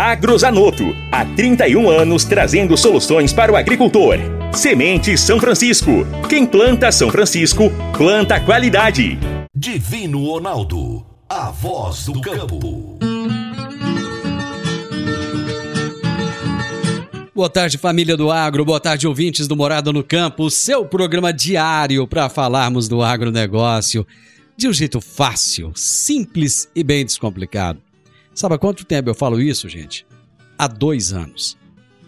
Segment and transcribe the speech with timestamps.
[0.00, 0.96] Agrozanoto.
[1.12, 4.16] Há 31 anos trazendo soluções para o agricultor.
[4.50, 6.06] Semente São Francisco.
[6.26, 9.18] Quem planta São Francisco, planta qualidade.
[9.54, 11.04] Divino Ronaldo.
[11.28, 12.98] A voz do campo.
[17.34, 18.64] Boa tarde, família do agro.
[18.64, 20.44] Boa tarde, ouvintes do Morada no Campo.
[20.44, 24.06] O seu programa diário para falarmos do agronegócio
[24.56, 27.89] de um jeito fácil, simples e bem descomplicado.
[28.34, 30.06] Sabe há quanto tempo eu falo isso, gente?
[30.56, 31.58] Há dois anos.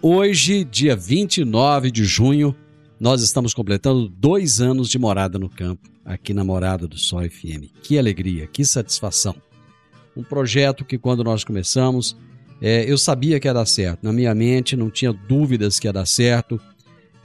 [0.01, 2.55] Hoje, dia 29 de junho,
[2.99, 7.71] nós estamos completando dois anos de Morada no Campo, aqui na Morada do Sol FM.
[7.83, 9.35] Que alegria, que satisfação.
[10.17, 12.17] Um projeto que, quando nós começamos,
[12.61, 14.05] é, eu sabia que ia dar certo.
[14.05, 16.61] Na minha mente, não tinha dúvidas que ia dar certo.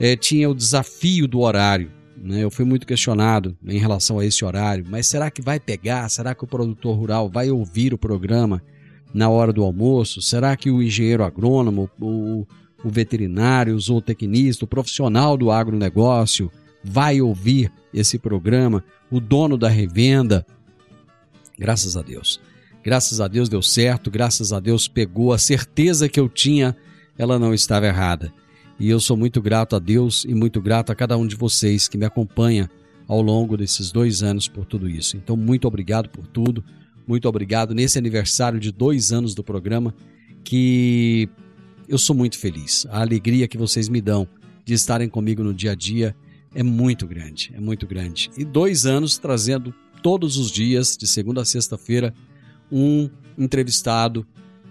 [0.00, 1.92] É, tinha o desafio do horário.
[2.16, 2.42] Né?
[2.42, 4.84] Eu fui muito questionado em relação a esse horário.
[4.88, 6.08] Mas será que vai pegar?
[6.08, 8.62] Será que o produtor rural vai ouvir o programa
[9.12, 10.20] na hora do almoço?
[10.20, 12.46] Será que o engenheiro agrônomo, o,
[12.84, 16.50] o veterinário, o zootecnista, o profissional do agronegócio
[16.82, 18.84] vai ouvir esse programa?
[19.10, 20.46] O dono da revenda?
[21.58, 22.40] Graças a Deus.
[22.82, 26.76] Graças a Deus deu certo, graças a Deus pegou a certeza que eu tinha,
[27.18, 28.32] ela não estava errada.
[28.78, 31.88] E eu sou muito grato a Deus e muito grato a cada um de vocês
[31.88, 32.70] que me acompanha
[33.08, 35.16] ao longo desses dois anos por tudo isso.
[35.16, 36.62] Então, muito obrigado por tudo,
[37.08, 39.94] muito obrigado nesse aniversário de dois anos do programa,
[40.44, 41.26] que
[41.88, 42.86] eu sou muito feliz.
[42.90, 44.28] A alegria que vocês me dão
[44.62, 46.14] de estarem comigo no dia a dia
[46.54, 48.30] é muito grande, é muito grande.
[48.36, 52.12] E dois anos trazendo todos os dias, de segunda a sexta-feira,
[52.70, 53.08] um
[53.38, 54.26] entrevistado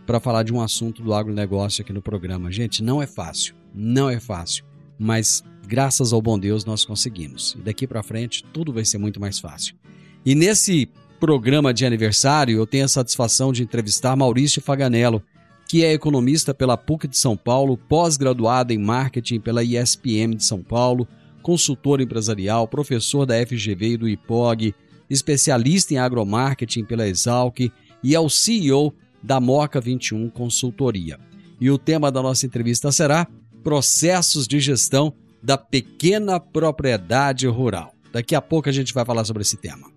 [0.05, 2.51] para falar de um assunto do agronegócio aqui no programa.
[2.51, 4.63] Gente, não é fácil, não é fácil,
[4.97, 7.55] mas graças ao bom Deus nós conseguimos.
[7.57, 9.75] E daqui para frente tudo vai ser muito mais fácil.
[10.23, 10.87] E nesse
[11.19, 15.22] programa de aniversário, eu tenho a satisfação de entrevistar Maurício Faganello,
[15.67, 20.61] que é economista pela PUC de São Paulo, pós-graduado em marketing pela ISPM de São
[20.61, 21.07] Paulo,
[21.41, 24.73] consultor empresarial, professor da FGV e do IPOG,
[25.09, 27.72] especialista em agromarketing pela Exalc
[28.03, 31.19] e é o CEO da Moca 21 Consultoria.
[31.59, 33.27] E o tema da nossa entrevista será
[33.63, 37.94] Processos de Gestão da Pequena Propriedade Rural.
[38.13, 39.96] Daqui a pouco a gente vai falar sobre esse tema.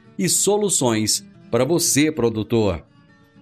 [0.21, 2.85] e soluções para você, produtor.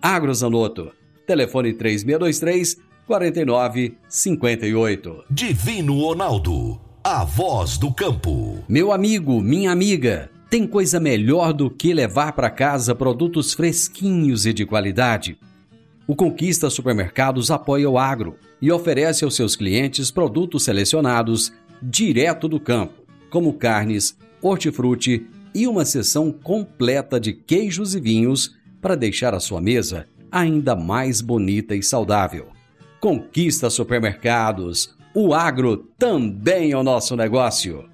[0.01, 0.93] Agrozanoto,
[1.27, 5.25] telefone 3623 4958.
[5.29, 6.79] Divino Ronaldo.
[7.03, 8.63] A voz do campo.
[8.69, 14.53] Meu amigo, minha amiga, tem coisa melhor do que levar para casa produtos fresquinhos e
[14.53, 15.37] de qualidade?
[16.07, 21.51] O Conquista Supermercados apoia o agro e oferece aos seus clientes produtos selecionados
[21.81, 28.95] direto do campo, como carnes, hortifruti e uma seção completa de queijos e vinhos para
[28.95, 32.49] deixar a sua mesa ainda mais bonita e saudável.
[32.99, 34.95] Conquista Supermercados.
[35.13, 37.89] O agro também é o nosso negócio.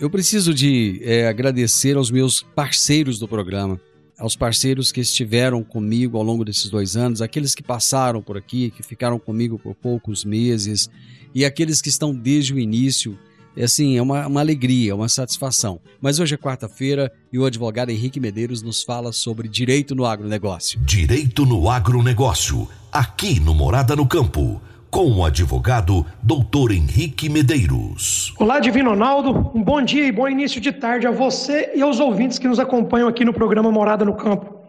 [0.00, 3.80] Eu preciso de é, agradecer aos meus parceiros do programa,
[4.18, 8.70] aos parceiros que estiveram comigo ao longo desses dois anos, aqueles que passaram por aqui,
[8.70, 10.88] que ficaram comigo por poucos meses
[11.34, 13.18] e aqueles que estão desde o início.
[13.60, 15.80] É assim, é uma, uma alegria, uma satisfação.
[16.00, 20.80] Mas hoje é quarta-feira e o advogado Henrique Medeiros nos fala sobre direito no agronegócio.
[20.80, 22.66] Direito no agronegócio.
[22.90, 24.62] Aqui no Morada no Campo.
[24.90, 26.72] com o advogado Dr.
[26.72, 28.34] Henrique Medeiros.
[28.40, 29.52] Olá, Divino Ronaldo.
[29.54, 32.58] Um bom dia e bom início de tarde a você e aos ouvintes que nos
[32.58, 34.59] acompanham aqui no programa Morada no Campo.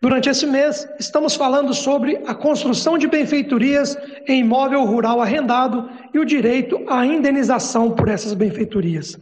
[0.00, 3.96] Durante esse mês, estamos falando sobre a construção de benfeitorias
[4.28, 9.18] em imóvel rural arrendado e o direito à indenização por essas benfeitorias.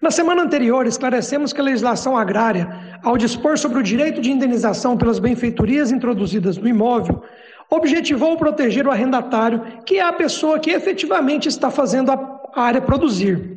[0.00, 4.96] Na semana anterior, esclarecemos que a legislação agrária, ao dispor sobre o direito de indenização
[4.96, 7.22] pelas benfeitorias introduzidas no imóvel,
[7.70, 13.49] objetivou proteger o arrendatário, que é a pessoa que efetivamente está fazendo a área produzir.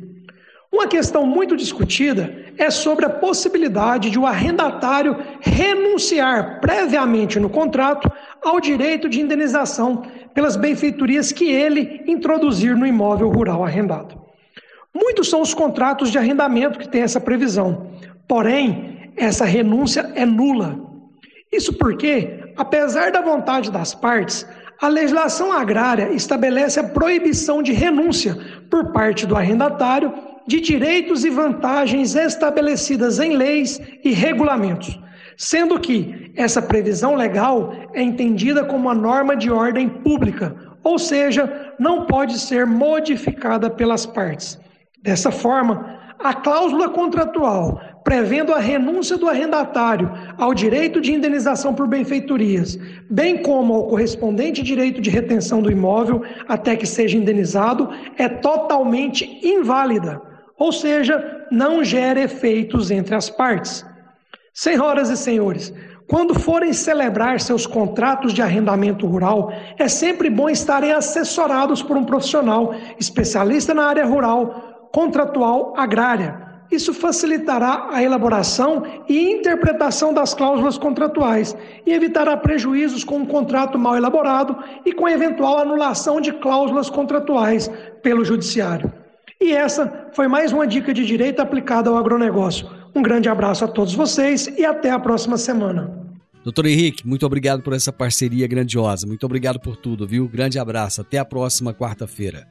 [0.74, 8.10] Uma questão muito discutida é sobre a possibilidade de o arrendatário renunciar previamente no contrato
[8.42, 10.02] ao direito de indenização
[10.34, 14.20] pelas benfeitorias que ele introduzir no imóvel rural arrendado.
[14.92, 17.92] Muitos são os contratos de arrendamento que têm essa previsão,
[18.26, 20.76] porém, essa renúncia é nula.
[21.52, 24.44] Isso porque, apesar da vontade das partes,
[24.82, 28.36] a legislação agrária estabelece a proibição de renúncia
[28.68, 34.98] por parte do arrendatário de direitos e vantagens estabelecidas em leis e regulamentos,
[35.36, 41.74] sendo que essa previsão legal é entendida como uma norma de ordem pública, ou seja,
[41.78, 44.60] não pode ser modificada pelas partes.
[45.02, 51.88] Dessa forma, a cláusula contratual prevendo a renúncia do arrendatário ao direito de indenização por
[51.88, 57.88] benfeitorias, bem como ao correspondente direito de retenção do imóvel até que seja indenizado,
[58.18, 60.20] é totalmente inválida
[60.64, 63.84] ou seja, não gera efeitos entre as partes.
[64.54, 65.74] Senhoras e senhores,
[66.08, 72.04] quando forem celebrar seus contratos de arrendamento rural, é sempre bom estarem assessorados por um
[72.04, 76.42] profissional especialista na área rural, contratual agrária.
[76.70, 83.78] Isso facilitará a elaboração e interpretação das cláusulas contratuais e evitará prejuízos com um contrato
[83.78, 84.56] mal elaborado
[84.86, 87.70] e com eventual anulação de cláusulas contratuais
[88.02, 89.03] pelo judiciário.
[89.44, 92.66] E essa foi mais uma dica de direito aplicada ao agronegócio.
[92.94, 96.02] Um grande abraço a todos vocês e até a próxima semana.
[96.42, 99.06] Doutor Henrique, muito obrigado por essa parceria grandiosa.
[99.06, 100.26] Muito obrigado por tudo, viu?
[100.26, 101.02] Grande abraço.
[101.02, 102.48] Até a próxima quarta-feira.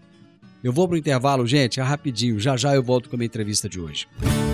[0.64, 2.40] Eu vou pro intervalo, gente, é rapidinho.
[2.40, 4.06] Já já eu volto com a minha entrevista de hoje.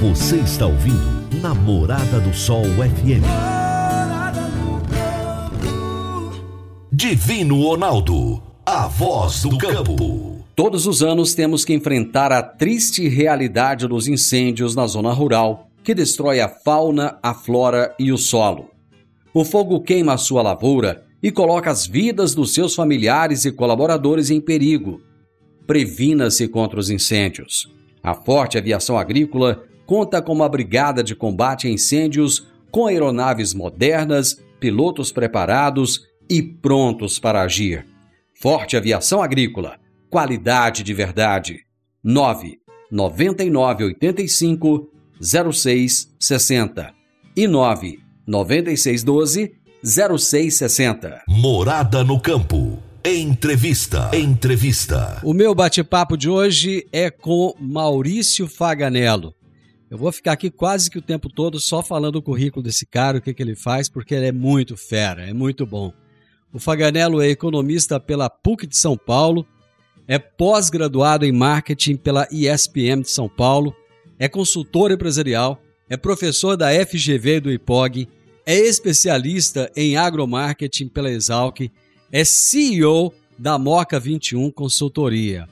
[0.01, 3.19] Você está ouvindo Namorada do Sol FM.
[6.89, 10.38] Divino Ronaldo, a voz do campo.
[10.59, 15.95] Todos os anos temos que enfrentar a triste realidade dos incêndios na zona rural, que
[15.95, 18.69] destrói a fauna, a flora e o solo.
[19.33, 24.29] O fogo queima a sua lavoura e coloca as vidas dos seus familiares e colaboradores
[24.29, 25.01] em perigo.
[25.65, 27.73] Previna-se contra os incêndios.
[28.03, 34.43] A Forte Aviação Agrícola conta com uma brigada de combate a incêndios com aeronaves modernas,
[34.59, 37.85] pilotos preparados e prontos para agir.
[38.33, 39.79] Forte Aviação Agrícola
[40.09, 41.59] qualidade de verdade.
[42.03, 42.57] 9
[42.91, 44.89] 99 85
[45.21, 46.93] 06 60
[47.35, 49.51] e 9 96 12
[49.83, 51.23] 06 60.
[51.27, 52.81] Morada no campo.
[53.03, 54.11] Entrevista.
[54.13, 55.21] Entrevista.
[55.23, 59.33] O meu bate-papo de hoje é com Maurício Faganello.
[59.89, 63.17] Eu vou ficar aqui quase que o tempo todo só falando o currículo desse cara,
[63.17, 65.91] o que, que ele faz, porque ele é muito fera, é muito bom.
[66.53, 69.47] O Faganello é economista pela PUC de São Paulo,
[70.09, 73.75] é pós-graduado em marketing pela ISPM de São Paulo,
[74.17, 78.09] é consultor empresarial, é professor da FGV e do IPOG,
[78.43, 81.69] é especialista em agromarketing pela Exalc,
[82.11, 85.47] é CEO da Moca 21 Consultoria.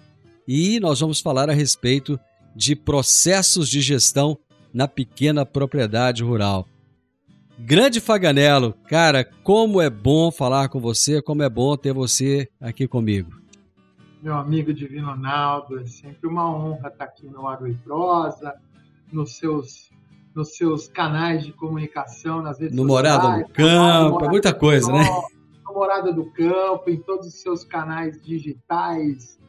[0.48, 2.20] E nós vamos falar a respeito
[2.56, 4.36] de processos de gestão
[4.74, 6.68] na pequena propriedade rural.
[7.60, 12.88] Grande Faganello, cara, como é bom falar com você, como é bom ter você aqui
[12.88, 13.47] comigo
[14.22, 15.80] meu amigo Divino Ronaldo.
[15.80, 18.56] É sempre uma honra estar aqui no Agro e Prosa,
[19.12, 19.90] nos seus,
[20.36, 23.16] nos seus canais de comunicação, nas redes no sociais.
[23.16, 25.04] Morada no Campo, Morada muita coisa, né?
[25.66, 29.40] No Morada do Campo, em todos os seus canais digitais,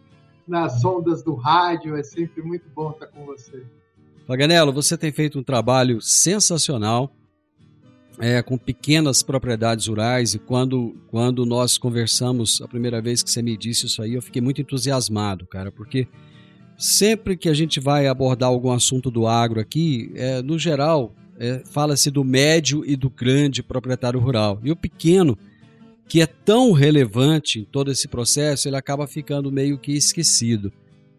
[0.46, 1.96] nas ondas do rádio.
[1.96, 3.64] É sempre muito bom estar com você.
[4.26, 7.10] Paganello, você tem feito um trabalho sensacional
[8.20, 13.40] é, com pequenas propriedades rurais e quando, quando nós conversamos a primeira vez que você
[13.40, 16.08] me disse isso aí, eu fiquei muito entusiasmado, cara, porque
[16.76, 21.62] sempre que a gente vai abordar algum assunto do agro aqui, é, no geral, é,
[21.70, 24.60] fala-se do médio e do grande proprietário rural.
[24.64, 25.38] E o pequeno,
[26.08, 30.72] que é tão relevante em todo esse processo, ele acaba ficando meio que esquecido.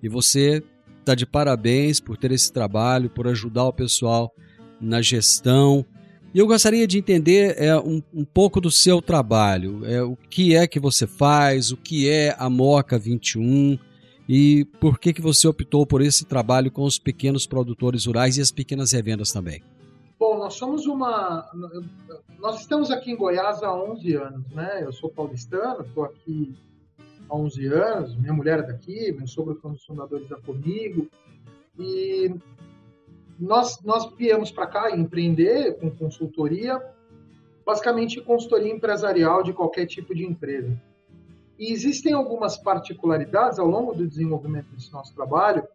[0.03, 0.61] E você
[0.99, 4.33] está de parabéns por ter esse trabalho, por ajudar o pessoal
[4.81, 5.85] na gestão,
[6.33, 9.83] E eu gostaria de entender é, um, um pouco do seu trabalho.
[9.85, 13.79] É, o que é que você faz, o que é a Moca 21
[14.31, 18.41] e por que, que você optou por esse trabalho com os pequenos produtores rurais e
[18.41, 19.63] as pequenas revendas também?
[20.19, 21.49] Bom, nós somos uma.
[22.37, 24.83] Nós estamos aqui em Goiás há 11 anos, né?
[24.83, 26.55] Eu sou paulistano, estou aqui
[27.27, 31.07] há 11 anos, minha mulher é daqui, meu sogro foi um dos fundadores da Comigo.
[31.79, 32.31] E
[33.39, 36.81] nós, nós viemos para cá empreender com consultoria,
[37.65, 40.79] basicamente consultoria empresarial de qualquer tipo de empresa.
[41.57, 45.65] E existem algumas particularidades ao longo do desenvolvimento desse nosso trabalho,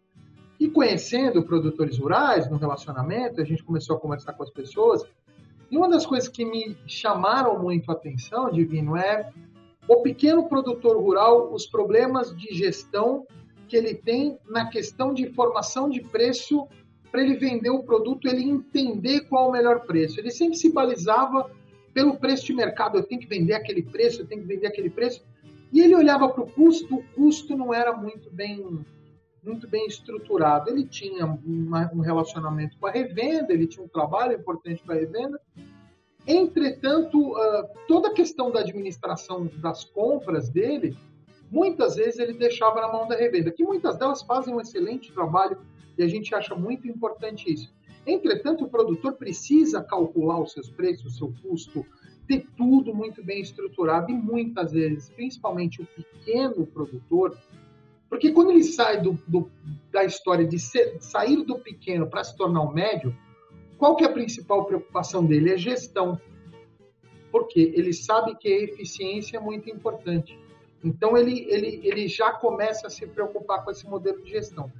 [0.59, 5.03] e conhecendo produtores rurais no relacionamento, a gente começou a conversar com as pessoas,
[5.69, 9.31] e uma das coisas que me chamaram muito a atenção, Divino, é
[9.87, 13.25] o pequeno produtor rural, os problemas de gestão
[13.67, 16.67] que ele tem na questão de formação de preço
[17.15, 20.19] para ele vender o produto, ele entender qual o melhor preço.
[20.19, 21.49] Ele sempre se balizava
[21.93, 22.97] pelo preço de mercado.
[22.97, 25.23] Eu tenho que vender aquele preço, eu tenho que vender aquele preço.
[25.71, 28.85] E ele olhava para o custo, o custo não era muito bem
[29.41, 30.69] muito bem estruturado.
[30.69, 34.99] Ele tinha uma, um relacionamento com a revenda, ele tinha um trabalho importante para a
[34.99, 35.39] revenda.
[36.27, 40.97] Entretanto, uh, toda a questão da administração das compras dele,
[41.49, 45.57] muitas vezes ele deixava na mão da revenda, que muitas delas fazem um excelente trabalho
[45.97, 47.73] e a gente acha muito importante isso.
[48.05, 51.85] Entretanto, o produtor precisa calcular os seus preços, o seu custo,
[52.27, 57.37] ter tudo muito bem estruturado e muitas vezes, principalmente o pequeno produtor,
[58.09, 59.49] porque quando ele sai do, do,
[59.91, 63.15] da história de ser, sair do pequeno para se tornar um médio,
[63.77, 65.51] qual que é a principal preocupação dele?
[65.51, 66.19] É gestão.
[67.31, 70.39] Porque ele sabe que a eficiência é muito importante.
[70.83, 74.71] Então ele, ele, ele já começa a se preocupar com esse modelo de gestão.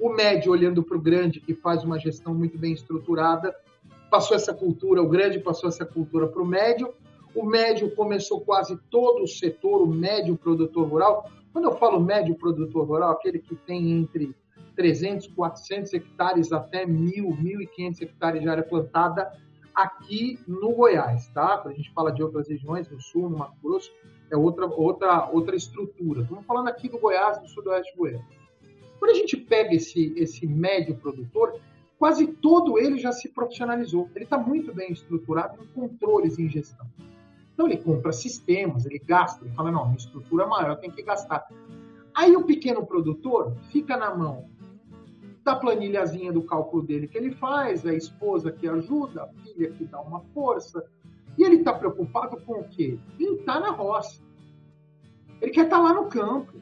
[0.00, 3.54] O médio olhando para o grande, que faz uma gestão muito bem estruturada,
[4.10, 6.92] passou essa cultura, o grande passou essa cultura para o médio.
[7.34, 11.30] O médio começou quase todo o setor, o médio produtor rural.
[11.52, 14.34] Quando eu falo médio produtor rural, aquele que tem entre
[14.76, 17.26] 300, 400 hectares até 1.000,
[17.76, 19.32] 1.500 hectares de área plantada
[19.74, 21.58] aqui no Goiás, tá?
[21.58, 23.90] Quando a gente fala de outras regiões, no sul, no Mato Grosso,
[24.30, 26.22] é outra, outra, outra estrutura.
[26.22, 28.24] Estamos falando aqui do Goiás, do sudoeste do Goiás.
[28.98, 31.60] Quando a gente pega esse, esse médio produtor,
[31.98, 34.08] quase todo ele já se profissionalizou.
[34.14, 36.86] Ele está muito bem estruturado em controles e em gestão.
[37.52, 41.02] Então ele compra sistemas, ele gasta, ele fala, não, minha estrutura é maior, tenho que
[41.02, 41.46] gastar.
[42.14, 44.48] Aí o pequeno produtor fica na mão
[45.44, 49.84] da planilhazinha do cálculo dele que ele faz, a esposa que ajuda, a filha que
[49.84, 50.84] dá uma força.
[51.36, 52.98] E ele está preocupado com o quê?
[53.20, 54.22] Em estar tá na roça.
[55.40, 56.54] Ele quer estar tá lá no campo.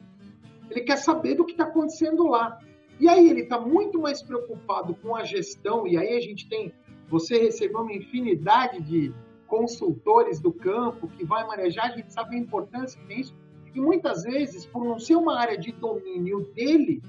[0.73, 2.59] Ele quer saber do que está acontecendo lá.
[2.99, 6.73] E aí ele está muito mais preocupado com a gestão, e aí a gente tem,
[7.07, 9.13] você recebeu uma infinidade de
[9.47, 13.35] consultores do campo que vai manejar, a gente sabe a importância que tem isso,
[13.73, 17.01] e muitas vezes, por não ser uma área de domínio dele,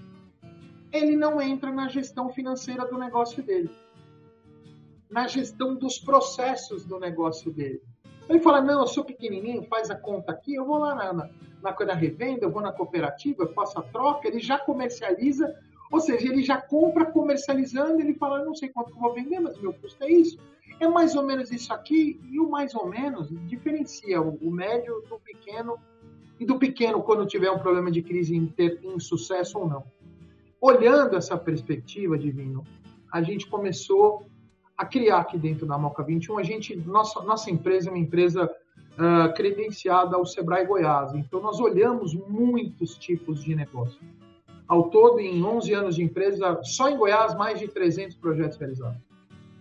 [0.93, 3.71] ele não entra na gestão financeira do negócio dele,
[5.11, 7.83] na gestão dos processos do negócio dele.
[8.29, 11.31] Ele fala, não, eu sou pequenininho, faz a conta aqui, eu vou lá na, na,
[11.63, 15.55] na revenda, eu vou na cooperativa, eu faço a troca, ele já comercializa,
[15.93, 19.61] ou seja, ele já compra comercializando, ele fala, não sei quanto eu vou vender, mas
[19.61, 20.39] meu custo é isso.
[20.81, 25.03] É mais ou menos isso aqui, e o mais ou menos diferencia o, o médio
[25.09, 25.79] do pequeno,
[26.41, 29.85] e do pequeno quando tiver um problema de crise em ter insucesso ou não.
[30.61, 32.65] Olhando essa perspectiva, Divino,
[33.13, 34.27] a gente começou
[34.77, 36.39] a criar aqui dentro da Moca 21.
[36.39, 38.51] A gente, nossa, nossa empresa é uma empresa
[38.95, 41.15] uh, credenciada ao Sebrae Goiás.
[41.15, 44.01] Então, nós olhamos muitos tipos de negócio.
[44.67, 49.01] Ao todo, em 11 anos de empresa, só em Goiás, mais de 300 projetos realizados.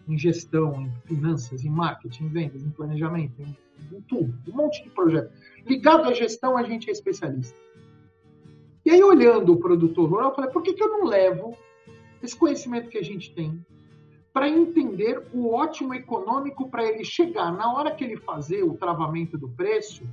[0.08, 3.58] Em gestão, em finanças, em marketing, em vendas, em planejamento, em,
[3.96, 4.34] em tudo.
[4.48, 5.32] Um monte de projetos.
[5.66, 7.58] Ligado à gestão, a gente é especialista.
[8.86, 11.56] E aí, olhando o produtor rural, eu falei, por que, que eu não levo
[12.22, 13.64] esse conhecimento que a gente tem
[14.34, 19.38] para entender o ótimo econômico para ele chegar na hora que ele fazer o travamento
[19.38, 20.04] do preço,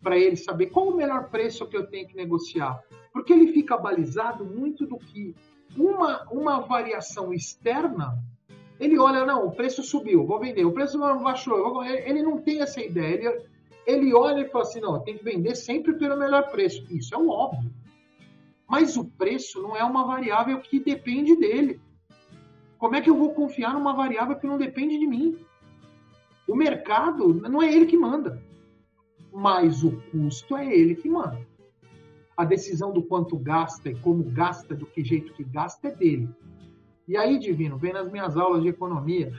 [0.00, 2.80] para ele saber qual o melhor preço que eu tenho que negociar.
[3.12, 5.34] Porque ele fica balizado muito do que
[5.76, 8.16] uma, uma variação externa,
[8.78, 12.80] ele olha, não, o preço subiu, vou vender, o preço baixou, ele não tem essa
[12.80, 13.42] ideia, ele,
[13.86, 16.84] ele olha e fala assim, não, tem que vender sempre pelo melhor preço.
[16.90, 17.70] Isso é um óbvio.
[18.68, 21.80] Mas o preço não é uma variável que depende dele.
[22.84, 25.38] Como é que eu vou confiar numa variável que não depende de mim?
[26.46, 28.42] O mercado não é ele que manda,
[29.32, 31.40] mas o custo é ele que manda.
[32.36, 36.28] A decisão do quanto gasta e como gasta, do que jeito que gasta, é dele.
[37.08, 39.32] E aí, Divino, vem nas minhas aulas de economia,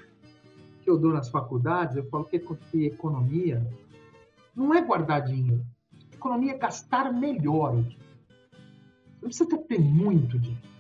[0.82, 2.42] que eu dou nas faculdades, eu falo que,
[2.84, 3.64] economia
[4.56, 5.64] não é guardar dinheiro.
[6.12, 7.76] Economia é gastar melhor.
[7.76, 10.75] Não precisa ter muito dinheiro.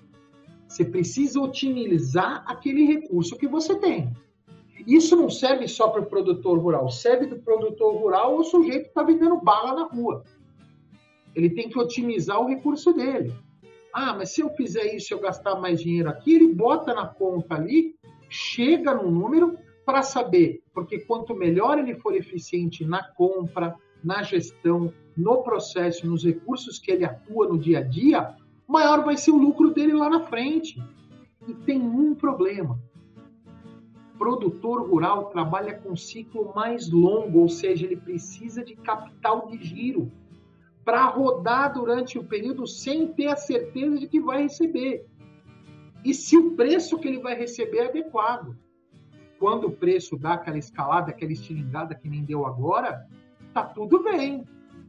[0.76, 4.12] Você precisa otimizar aquele recurso que você tem.
[4.86, 8.90] Isso não serve só para o produtor rural, serve do produtor rural o sujeito que
[8.90, 10.26] está vendendo bala na rua.
[11.34, 13.34] Ele tem que otimizar o recurso dele.
[13.94, 17.56] Ah, mas se eu fizer isso, eu gastar mais dinheiro aqui, ele bota na conta
[17.56, 17.96] ali,
[18.30, 24.94] chega no número para saber, porque quanto melhor ele for eficiente na compra, na gestão,
[25.16, 28.36] no processo, nos recursos que ele atua no dia a dia,
[28.68, 30.82] maior vai ser o lucro dele lá na frente.
[31.48, 32.80] E tem um problema.
[34.18, 40.12] Produtor rural trabalha com ciclo mais longo, ou seja, ele precisa de capital de giro
[40.86, 45.06] para rodar durante o período sem ter a certeza de que vai receber.
[46.04, 48.56] E se o preço que ele vai receber é adequado.
[49.40, 53.06] Quando o preço dá aquela escalada, aquela estilingada que nem deu agora,
[53.54, 54.46] tá tudo bem.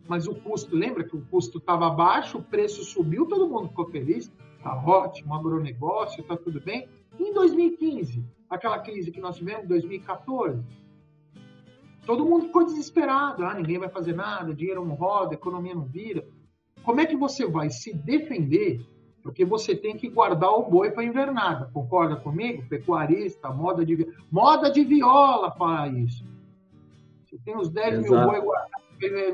[0.08, 3.86] Mas o custo, lembra que o custo estava baixo, o preço subiu, todo mundo ficou
[3.86, 4.30] feliz,
[4.62, 6.88] tá ótimo, agronegócio, tá tudo bem.
[7.18, 10.62] E em 2015, aquela crise que nós tivemos em 2014,
[12.06, 13.44] Todo mundo ficou desesperado.
[13.44, 16.24] Ah, ninguém vai fazer nada, dinheiro não roda, economia não vira.
[16.84, 18.80] Como é que você vai se defender?
[19.24, 21.68] Porque você tem que guardar o boi para invernada.
[21.74, 22.64] Concorda comigo?
[22.68, 26.24] Pecuarista, moda de moda de viola fala isso.
[27.24, 28.14] Você tem os 10 Exato.
[28.14, 28.85] mil boi guardados.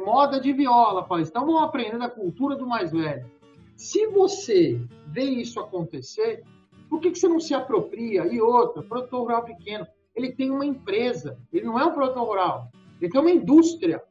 [0.04, 1.32] Moda de viola fala isso.
[1.32, 3.30] Vamos aprender da cultura do mais velho.
[3.76, 6.42] Se você vê isso acontecer,
[6.88, 8.26] por que, que você não se apropria?
[8.26, 12.70] E outra, produtor rural pequeno ele tem uma empresa, ele não é um produtor rural,
[13.00, 14.02] ele tem uma indústria.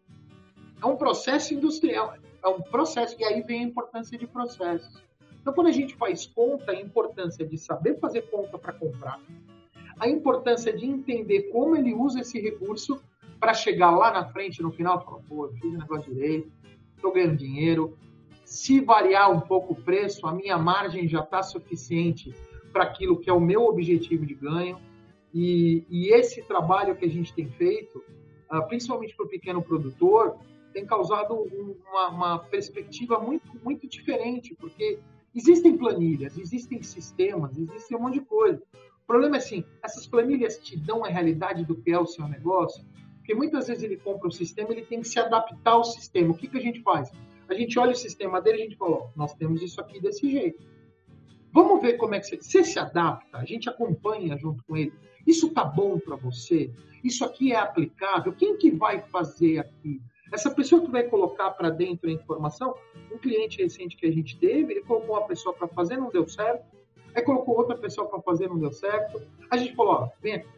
[0.82, 5.04] É um processo industrial, é um processo, e aí vem a importância de processos.
[5.40, 9.20] Então, quando a gente faz conta, a importância de saber fazer conta para comprar,
[10.00, 13.00] a importância de entender como ele usa esse recurso
[13.42, 16.52] para chegar lá na frente, no final, falar, pô, eu fiz o negócio direito,
[16.96, 17.98] estou ganhando dinheiro.
[18.46, 22.36] Se variar um pouco o preço, a minha margem já está suficiente
[22.72, 24.80] para aquilo que é o meu objetivo de ganho.
[25.34, 28.04] E, e esse trabalho que a gente tem feito,
[28.52, 30.38] uh, principalmente para o pequeno produtor,
[30.72, 31.34] tem causado
[31.90, 35.00] uma, uma, perspectiva muito, muito diferente, porque
[35.34, 38.62] existem planilhas, existem sistemas, existem um monte de coisa.
[39.04, 42.28] O problema é assim, essas planilhas te dão a realidade do que é o seu
[42.28, 42.86] negócio,
[43.32, 46.32] porque muitas vezes ele compra o sistema, ele tem que se adaptar ao sistema.
[46.32, 47.12] O que, que a gente faz?
[47.48, 50.30] A gente olha o sistema dele e a gente fala, nós temos isso aqui desse
[50.30, 50.62] jeito.
[51.54, 54.92] Vamos ver como é que você, você se adapta, a gente acompanha junto com ele.
[55.26, 56.72] Isso tá bom para você?
[57.04, 58.34] Isso aqui é aplicável?
[58.34, 60.02] Quem que vai fazer aqui?
[60.34, 62.76] Essa pessoa que vai colocar para dentro a informação,
[63.14, 66.28] um cliente recente que a gente teve, ele colocou uma pessoa para fazer, não deu
[66.28, 66.66] certo.
[67.16, 69.22] Aí colocou outra pessoa para fazer, não deu certo.
[69.50, 70.50] A gente falou, ó, vem aqui.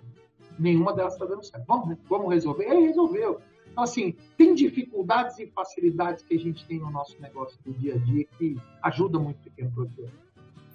[0.59, 1.65] Nenhuma delas está dando certo.
[1.67, 2.65] Vamos, vamos resolver?
[2.65, 3.39] Aí resolveu.
[3.71, 7.95] Então, assim, tem dificuldades e facilidades que a gente tem no nosso negócio do dia
[7.95, 10.09] a dia que ajuda muito o pequeno produtor.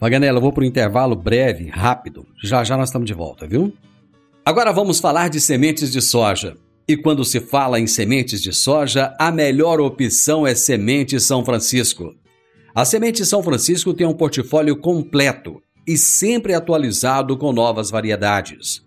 [0.01, 2.27] Maganela, eu vou para o intervalo breve, rápido.
[2.43, 3.73] Já já nós estamos de volta, viu?
[4.45, 6.57] Agora vamos falar de sementes de soja.
[6.89, 12.15] E quando se fala em sementes de soja, a melhor opção é Semente São Francisco.
[12.75, 18.87] A Semente São Francisco tem um portfólio completo e sempre atualizado com novas variedades.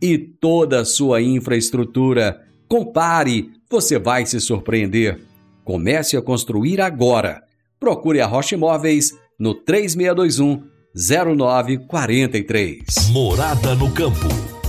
[0.00, 2.40] e toda a sua infraestrutura.
[2.68, 5.20] Compare, você vai se surpreender.
[5.64, 7.42] Comece a construir agora.
[7.78, 13.10] Procure a Rocha Imóveis no 3621 0943.
[13.10, 14.26] Morada no campo.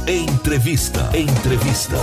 [0.08, 1.10] Entrevista.
[1.18, 1.96] Entrevista.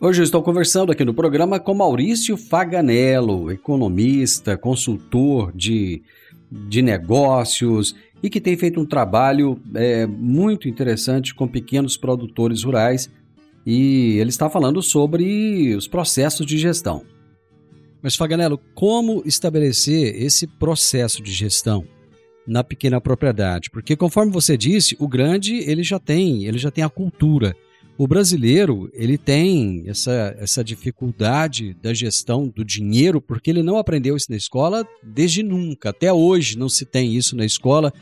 [0.00, 6.02] Hoje eu estou conversando aqui no programa com Maurício Faganello, economista, consultor de,
[6.50, 13.10] de negócios e que tem feito um trabalho é, muito interessante com pequenos produtores rurais
[13.64, 17.04] e ele está falando sobre os processos de gestão.
[18.02, 21.86] Mas, Faganello, como estabelecer esse processo de gestão
[22.46, 23.68] na pequena propriedade?
[23.70, 27.54] Porque, conforme você disse, o grande ele já tem, ele já tem a cultura.
[27.96, 34.16] O brasileiro ele tem essa, essa dificuldade da gestão do dinheiro porque ele não aprendeu
[34.16, 35.90] isso na escola desde nunca.
[35.90, 37.92] Até hoje não se tem isso na escola.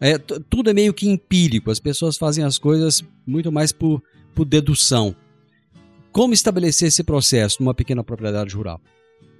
[0.00, 1.70] É, tudo é meio que empírico.
[1.70, 4.02] As pessoas fazem as coisas muito mais por,
[4.34, 5.14] por dedução.
[6.10, 8.80] Como estabelecer esse processo numa pequena propriedade rural?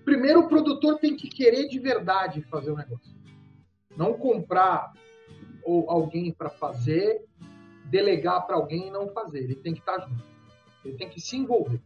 [0.04, 3.12] Primeiro, o produtor tem que querer de verdade fazer o negócio.
[3.96, 4.92] Não comprar
[5.64, 7.20] ou alguém para fazer,
[7.92, 9.40] delegar para alguém e não fazer.
[9.40, 10.24] Ele tem que estar tá junto.
[10.84, 11.80] Ele tem que se envolver.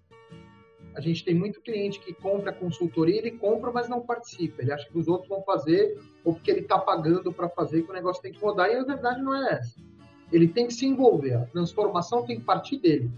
[0.94, 4.62] A gente tem muito cliente que compra consultoria, ele compra, mas não participa.
[4.62, 7.90] Ele acha que os outros vão fazer ou porque ele está pagando para fazer que
[7.90, 9.76] o negócio tem que rodar e a verdade não é essa.
[10.32, 11.34] Ele tem que se envolver.
[11.34, 13.10] A transformação tem que partir dele.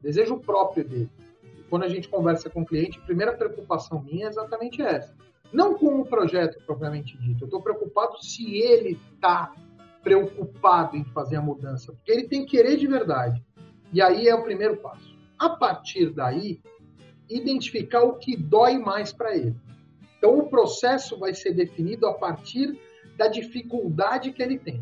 [0.00, 1.10] Desejo próprio dele
[1.68, 5.14] quando a gente conversa com o cliente, a primeira preocupação minha é exatamente essa.
[5.52, 9.52] Não com o projeto propriamente dito, eu estou preocupado se ele está
[10.06, 13.42] preocupado em fazer a mudança, porque ele tem que querer de verdade.
[13.92, 15.18] E aí é o primeiro passo.
[15.36, 16.60] A partir daí,
[17.28, 19.56] identificar o que dói mais para ele.
[20.16, 22.78] Então, o processo vai ser definido a partir
[23.16, 24.80] da dificuldade que ele tem.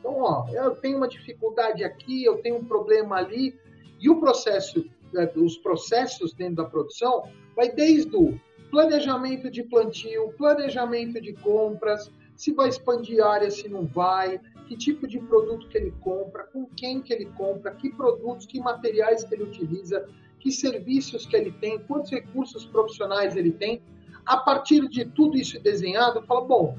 [0.00, 3.56] Então, ó, eu tenho uma dificuldade aqui, eu tenho um problema ali,
[4.00, 8.36] e o processo né, os processos dentro da produção vai desde o
[8.72, 15.06] planejamento de plantio, planejamento de compras, se vai expandir área, se não vai, que tipo
[15.06, 19.34] de produto que ele compra, com quem que ele compra, que produtos, que materiais que
[19.34, 20.06] ele utiliza,
[20.38, 23.82] que serviços que ele tem, quantos recursos profissionais ele tem.
[24.24, 26.78] A partir de tudo isso desenhado, fala, bom,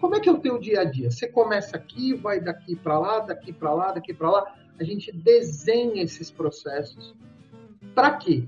[0.00, 1.10] como é que é o teu dia a dia?
[1.10, 4.54] Você começa aqui, vai daqui para lá, daqui para lá, daqui para lá.
[4.78, 7.14] A gente desenha esses processos
[7.94, 8.44] para quê?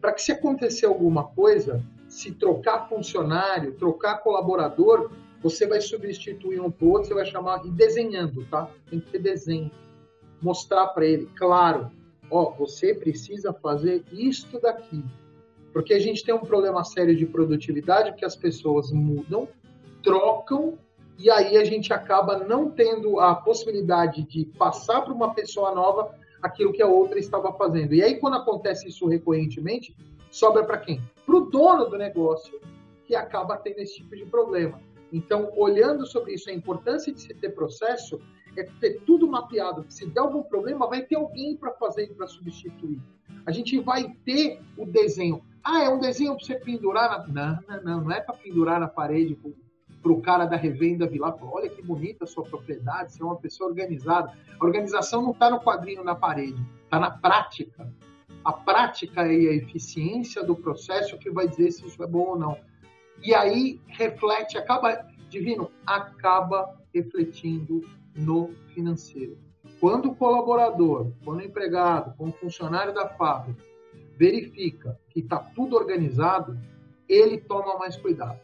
[0.00, 5.10] Para que se acontecer alguma coisa, se trocar funcionário, trocar colaborador,
[5.42, 8.70] você vai substituir um por outro, você vai chamar e desenhando, tá?
[8.90, 9.70] Tem que ter desenho.
[10.40, 11.90] Mostrar para ele, claro,
[12.30, 15.02] ó, você precisa fazer isto daqui.
[15.72, 19.48] Porque a gente tem um problema sério de produtividade, que as pessoas mudam,
[20.02, 20.78] trocam,
[21.18, 26.14] e aí a gente acaba não tendo a possibilidade de passar para uma pessoa nova
[26.40, 27.92] aquilo que a outra estava fazendo.
[27.92, 29.94] E aí, quando acontece isso recorrentemente,
[30.30, 31.02] sobra para quem?
[31.26, 32.60] Para o dono do negócio,
[33.04, 34.80] que acaba tendo esse tipo de problema.
[35.12, 38.20] Então, olhando sobre isso, a importância de se ter processo
[38.56, 39.84] é ter tudo mapeado.
[39.88, 43.00] Se der algum problema, vai ter alguém para fazer para substituir.
[43.46, 45.42] A gente vai ter o desenho.
[45.62, 47.62] Ah, é um desenho para você pendurar na.
[47.68, 49.38] Não, não, não, não é para pendurar na parede
[50.02, 53.26] para o cara da revenda vir lá, olha que bonita a sua propriedade, você é
[53.26, 54.32] uma pessoa organizada.
[54.58, 57.92] A organização não está no quadrinho na parede, está na prática.
[58.44, 62.38] A prática e a eficiência do processo que vai dizer se isso é bom ou
[62.38, 62.56] não.
[63.22, 67.82] E aí reflete, acaba, divino, acaba refletindo
[68.16, 69.38] no financeiro.
[69.80, 73.62] Quando o colaborador, quando o empregado, quando o funcionário da fábrica
[74.16, 76.58] verifica que está tudo organizado,
[77.08, 78.40] ele toma mais cuidado.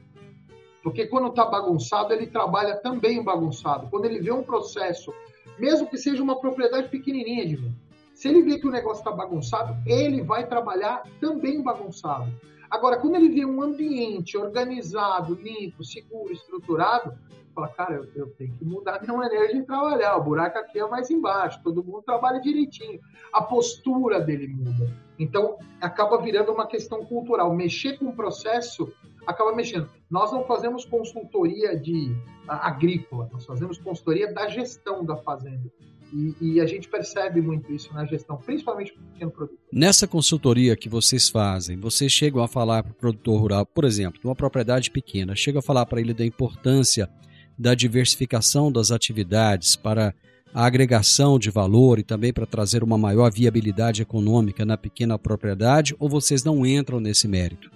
[0.83, 3.89] Porque quando está bagunçado, ele trabalha também bagunçado.
[3.89, 5.13] Quando ele vê um processo,
[5.59, 7.75] mesmo que seja uma propriedade pequenininha mim,
[8.15, 12.31] se ele vê que o negócio está bagunçado, ele vai trabalhar também bagunçado.
[12.75, 17.17] Agora, quando ele vê um ambiente organizado, limpo, seguro, estruturado,
[17.55, 20.17] fala, cara, eu, eu tenho que mudar minha maneira de trabalhar.
[20.17, 22.99] O buraco aqui é mais embaixo, todo mundo trabalha direitinho.
[23.33, 24.93] A postura dele muda.
[25.17, 27.55] Então, acaba virando uma questão cultural.
[27.55, 28.93] Mexer com o processo
[29.25, 29.89] acaba mexendo.
[30.11, 32.13] Nós não fazemos consultoria de
[32.49, 35.71] agrícola, nós fazemos consultoria da gestão da fazenda.
[36.15, 39.59] E, e, a gente percebe muito isso na gestão, principalmente para o pequeno produtor.
[39.73, 44.21] Nessa consultoria que vocês fazem, vocês chegam a falar para o produtor rural, por exemplo,
[44.21, 47.11] de uma propriedade pequena, chegam a falar para ele da importância
[47.59, 50.15] da diversificação das atividades para
[50.53, 55.97] a agregação de valor e também para trazer uma maior viabilidade econômica na pequena propriedade,
[55.99, 57.75] ou vocês não entram nesse mérito?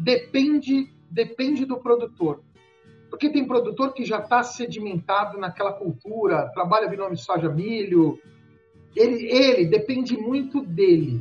[0.00, 2.42] depende, depende do produtor.
[3.10, 8.18] Porque tem produtor que já está sedimentado naquela cultura, trabalha binômio soja milho.
[8.94, 11.20] Ele, ele depende muito dele.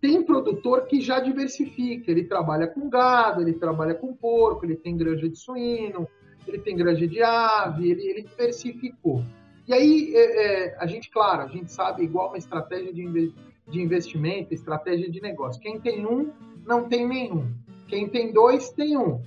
[0.00, 4.96] Tem produtor que já diversifica, ele trabalha com gado, ele trabalha com porco, ele tem
[4.96, 6.06] granja de suíno,
[6.46, 9.24] ele tem granja de ave, ele, ele diversificou.
[9.66, 13.32] E aí, é, é, a gente, claro, a gente sabe igual uma estratégia de,
[13.68, 15.60] de investimento, estratégia de negócio.
[15.60, 16.30] Quem tem um,
[16.64, 17.52] não tem nenhum.
[17.88, 19.20] Quem tem dois, tem um.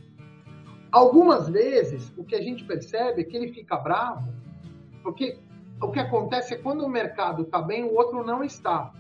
[0.92, 4.34] Algumas vezes, o que a gente percebe é que ele fica bravo,
[5.04, 5.38] porque
[5.82, 8.92] o que acontece é quando o mercado está bem, o outro não está.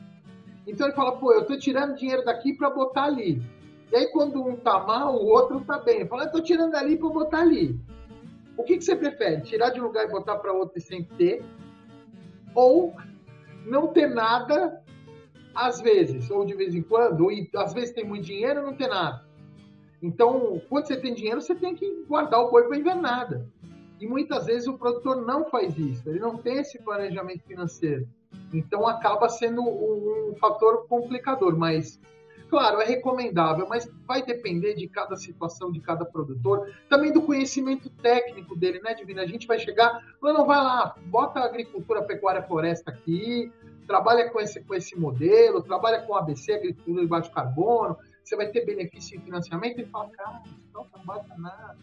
[0.67, 3.41] Então ele fala, pô, eu tô tirando dinheiro daqui para botar ali.
[3.91, 6.07] E aí quando um tá mal, o outro tá bem.
[6.07, 7.79] Fala, eu tô tirando ali para botar ali.
[8.55, 9.41] O que, que você prefere?
[9.41, 11.43] Tirar de um lugar e botar para outro e sem ter?
[12.53, 12.93] Ou
[13.65, 14.83] não ter nada
[15.55, 18.73] às vezes, ou de vez em quando, ou às vezes tem muito dinheiro e não
[18.73, 19.25] tem nada.
[20.01, 23.45] Então, quando você tem dinheiro, você tem que guardar o boi para invernada.
[23.99, 28.07] E muitas vezes o produtor não faz isso, ele não tem esse planejamento financeiro.
[28.53, 31.99] Então acaba sendo um, fator complicador, mas
[32.49, 37.89] claro, é recomendável, mas vai depender de cada situação, de cada produtor, também do conhecimento
[37.89, 39.21] técnico dele, né, Divina?
[39.21, 43.51] A gente vai chegar, não, vai lá, bota agricultura, pecuária, floresta aqui,
[43.85, 47.97] trabalha com esse, com esse modelo, trabalha com ABC, agricultura de baixo carbono,
[48.29, 51.77] você vai ter benefício em financiamento, e fala, cara, não trabalha nada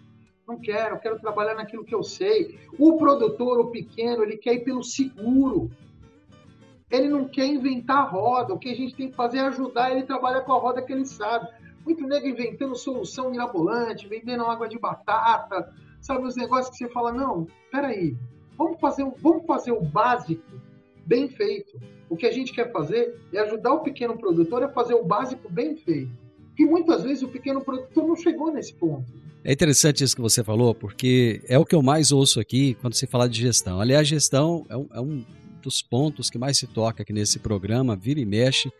[0.46, 2.58] não quero, quero trabalhar naquilo que eu sei.
[2.78, 5.70] O produtor, o pequeno, ele quer ir pelo seguro.
[6.90, 8.54] Ele não quer inventar a roda.
[8.54, 10.82] O que a gente tem que fazer é ajudar ele a trabalhar com a roda
[10.82, 11.48] que ele sabe.
[11.84, 16.24] Muito nego inventando solução mirabolante, vendendo água de batata, sabe?
[16.24, 18.16] Os negócios que você fala, não, peraí,
[18.56, 20.44] vamos fazer, vamos fazer o básico
[21.04, 21.76] bem feito.
[22.08, 25.50] O que a gente quer fazer é ajudar o pequeno produtor a fazer o básico
[25.50, 26.25] bem feito.
[26.56, 29.12] Que muitas vezes o pequeno produtor não chegou nesse ponto.
[29.44, 32.94] É interessante isso que você falou, porque é o que eu mais ouço aqui quando
[32.94, 33.80] se fala de gestão.
[33.80, 35.24] Aliás, gestão é um, é um
[35.62, 38.72] dos pontos que mais se toca aqui nesse programa, vira e mexe,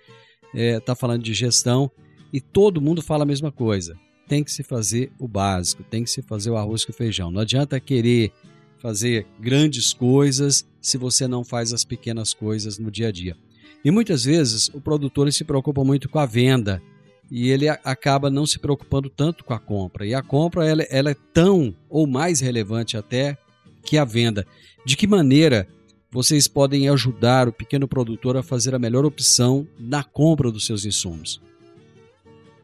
[0.46, 1.90] está é, tá falando de gestão
[2.32, 3.96] e todo mundo fala a mesma coisa.
[4.26, 7.30] Tem que se fazer o básico, tem que se fazer o arroz com feijão.
[7.30, 8.32] Não adianta querer
[8.78, 13.36] fazer grandes coisas se você não faz as pequenas coisas no dia a dia.
[13.84, 16.82] E muitas vezes o produtor se preocupa muito com a venda
[17.30, 20.06] e ele acaba não se preocupando tanto com a compra.
[20.06, 23.36] E a compra ela, ela é tão ou mais relevante até
[23.82, 24.46] que a venda.
[24.84, 25.66] De que maneira
[26.10, 30.84] vocês podem ajudar o pequeno produtor a fazer a melhor opção na compra dos seus
[30.84, 31.42] insumos?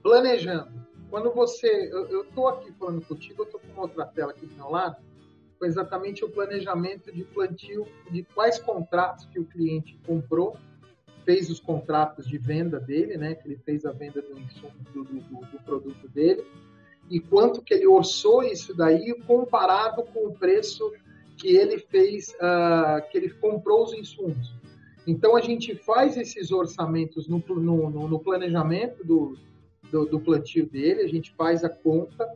[0.03, 0.69] Planejando.
[1.11, 1.91] Quando você.
[1.93, 4.97] Eu estou aqui falando contigo, eu estou com outra tela aqui do meu lado,
[5.59, 10.57] com exatamente o planejamento de plantio de quais contratos que o cliente comprou
[11.25, 13.35] fez os contratos de venda dele, né?
[13.35, 16.45] Que ele fez a venda do insumo do, do, do, produto dele
[17.11, 20.93] e quanto que ele orçou isso daí comparado com o preço
[21.37, 24.55] que ele fez, uh, que ele comprou os insumos.
[25.07, 29.37] Então a gente faz esses orçamentos no, no, no planejamento do,
[29.91, 32.27] do, do, plantio dele, a gente faz a conta,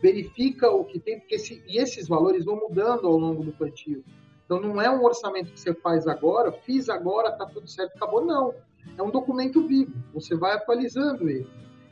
[0.00, 1.36] verifica o que tem, porque
[1.68, 4.04] e esses valores vão mudando ao longo do plantio.
[4.46, 8.24] Então não é um orçamento que você faz agora, fiz agora, tá tudo certo, acabou.
[8.24, 8.54] Não.
[8.96, 9.92] É um documento vivo.
[10.14, 11.46] Você vai atualizando ele.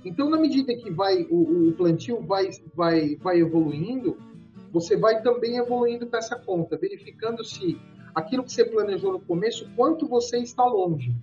[0.04, 4.16] Então, na medida que vai o, o plantio vai, vai, vai evoluindo,
[4.70, 7.78] você vai também evoluindo com essa conta, verificando se
[8.14, 11.14] aquilo que você planejou no começo, quanto você está longe.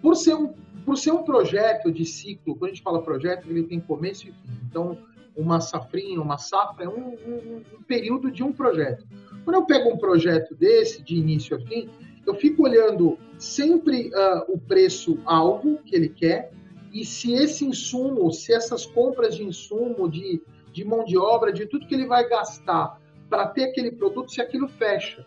[0.00, 3.62] Por ser um, por ser um projeto de ciclo, quando a gente fala projeto, ele
[3.62, 4.60] tem começo e fim.
[4.68, 4.98] Então,
[5.36, 9.06] uma safrinha, uma safra é um, um, um período de um projeto.
[9.46, 11.88] Quando eu pego um projeto desse, de início a fim,
[12.26, 16.50] eu fico olhando sempre uh, o preço-alvo que ele quer
[16.92, 21.64] e se esse insumo, se essas compras de insumo, de, de mão de obra, de
[21.64, 25.24] tudo que ele vai gastar para ter aquele produto, se aquilo fecha.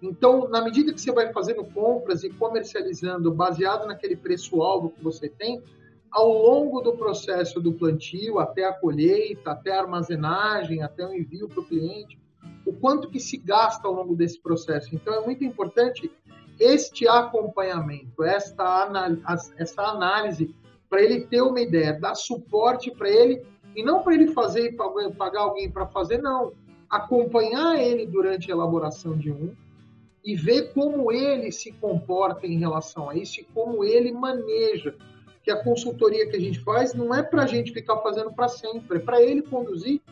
[0.00, 5.28] Então, na medida que você vai fazendo compras e comercializando baseado naquele preço-alvo que você
[5.28, 5.62] tem,
[6.10, 11.46] ao longo do processo do plantio, até a colheita, até a armazenagem, até o envio
[11.48, 12.18] para o cliente,
[12.68, 14.94] o quanto que se gasta ao longo desse processo.
[14.94, 16.10] Então é muito importante
[16.60, 18.88] este acompanhamento, esta
[19.56, 20.54] essa análise
[20.90, 23.42] para ele ter uma ideia, dar suporte para ele
[23.74, 26.52] e não para ele fazer e pagar alguém para fazer, não.
[26.90, 29.54] Acompanhar ele durante a elaboração de um
[30.24, 34.94] e ver como ele se comporta em relação a isso e como ele maneja.
[35.42, 38.48] Que a consultoria que a gente faz não é para a gente ficar fazendo para
[38.48, 40.02] sempre, é para ele conduzir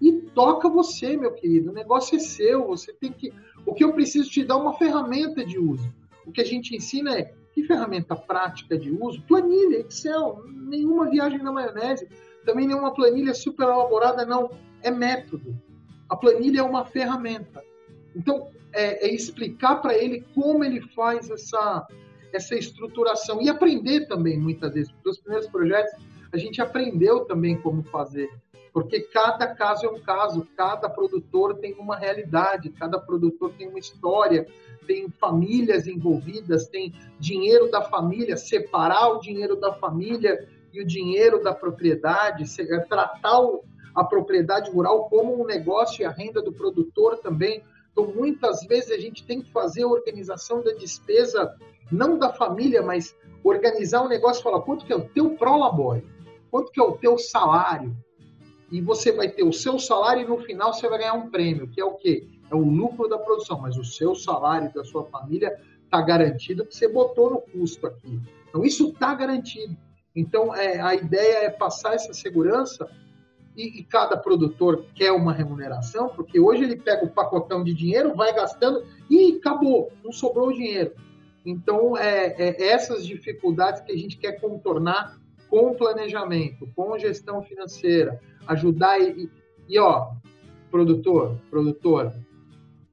[0.00, 1.70] e toca você, meu querido.
[1.70, 2.66] O negócio é seu.
[2.66, 3.32] Você tem que.
[3.64, 5.92] O que eu preciso te dar é uma ferramenta de uso.
[6.24, 9.22] O que a gente ensina é que ferramenta prática de uso?
[9.22, 12.08] Planilha, Excel, nenhuma viagem na maionese,
[12.44, 14.50] também nenhuma planilha super elaborada, não.
[14.82, 15.56] É método.
[16.08, 17.62] A planilha é uma ferramenta.
[18.14, 21.86] Então, é, é explicar para ele como ele faz essa,
[22.32, 24.92] essa estruturação e aprender também, muitas vezes.
[24.92, 25.92] Porque os primeiros projetos
[26.32, 28.30] a gente aprendeu também como fazer
[28.76, 33.78] porque cada caso é um caso, cada produtor tem uma realidade, cada produtor tem uma
[33.78, 34.46] história,
[34.86, 41.42] tem famílias envolvidas, tem dinheiro da família, separar o dinheiro da família e o dinheiro
[41.42, 43.40] da propriedade, é, tratar
[43.94, 47.62] a propriedade rural como um negócio e a renda do produtor também.
[47.92, 51.56] Então, muitas vezes a gente tem que fazer a organização da despesa
[51.90, 56.04] não da família, mas organizar um negócio e falar quanto que é o teu prolabore,
[56.50, 57.96] quanto que é o teu salário,
[58.70, 61.68] e você vai ter o seu salário e no final você vai ganhar um prêmio,
[61.68, 62.28] que é o quê?
[62.50, 66.76] É o lucro da produção, mas o seu salário da sua família está garantido porque
[66.76, 68.20] você botou no custo aqui.
[68.48, 69.76] Então isso está garantido.
[70.14, 72.88] Então é, a ideia é passar essa segurança
[73.56, 78.14] e, e, cada produtor quer uma remuneração, porque hoje ele pega o pacotão de dinheiro,
[78.14, 80.92] vai gastando e acabou, não sobrou dinheiro.
[81.44, 88.20] Então é, é essas dificuldades que a gente quer contornar com planejamento, com gestão financeira,
[88.46, 89.30] ajudar e,
[89.68, 90.12] e ó,
[90.70, 92.14] produtor, produtora,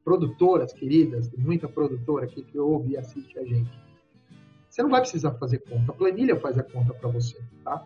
[0.04, 3.72] produtoras queridas, tem muita produtora aqui que ouve e assiste a gente.
[4.70, 7.86] Você não vai precisar fazer conta, a planilha faz a conta para você, tá?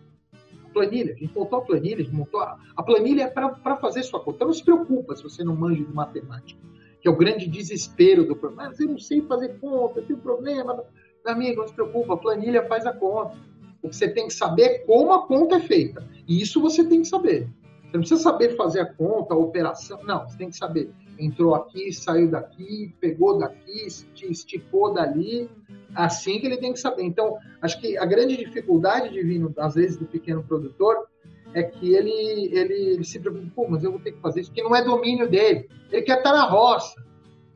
[0.65, 3.77] A planilha, a gente montou a planilha, a gente montou a, a planilha é para
[3.77, 4.37] fazer sua conta.
[4.37, 6.61] Então não se preocupa se você não manja de matemática,
[7.01, 8.69] que é o grande desespero do problema.
[8.69, 10.83] Mas eu não sei fazer conta, tem problema.
[11.25, 13.35] Meu amigo, não se preocupa, a planilha faz a conta.
[13.81, 16.07] O que você tem que saber é como a conta é feita.
[16.27, 17.47] E isso você tem que saber.
[17.87, 20.03] Você não precisa saber fazer a conta, a operação.
[20.03, 20.91] Não, você tem que saber.
[21.17, 23.87] Entrou aqui, saiu daqui, pegou daqui,
[24.23, 25.49] esticou dali.
[25.95, 27.03] Assim que ele tem que saber.
[27.03, 31.07] Então, acho que a grande dificuldade de vir, às vezes, do pequeno produtor
[31.53, 34.51] é que ele, ele, ele se preocupa, pô, mas eu vou ter que fazer isso,
[34.51, 35.69] porque não é domínio dele.
[35.91, 37.01] Ele quer estar na roça.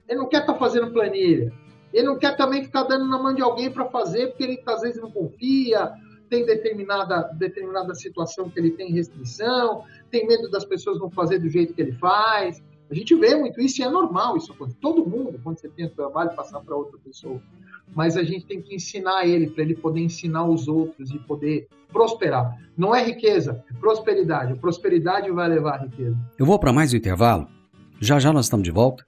[0.07, 1.51] Ele não quer estar fazendo planilha.
[1.93, 4.81] Ele não quer também ficar dando na mão de alguém para fazer, porque ele às
[4.81, 5.91] vezes não confia,
[6.32, 11.50] tem determinada, determinada situação que ele tem restrição, tem medo das pessoas não fazer do
[11.50, 12.63] jeito que ele faz.
[12.89, 14.78] A gente vê muito isso e é normal isso acontece.
[14.80, 17.41] Todo mundo, quando você tem o trabalho, passar para outra pessoa.
[17.94, 21.67] Mas a gente tem que ensinar ele, para ele poder ensinar os outros e poder
[21.91, 22.58] prosperar.
[22.78, 24.54] Não é riqueza, é prosperidade.
[24.54, 26.17] A prosperidade vai levar a riqueza.
[26.39, 27.46] Eu vou para mais um intervalo.
[28.00, 29.06] Já já nós estamos de volta.